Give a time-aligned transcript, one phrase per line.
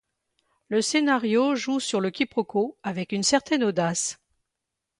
[0.69, 4.19] Le scénario joue sur le quiproquo avec une certaine audace.